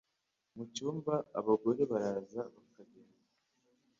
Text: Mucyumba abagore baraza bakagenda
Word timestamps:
Mucyumba 0.55 1.13
abagore 1.39 1.81
baraza 1.91 2.41
bakagenda 2.53 3.21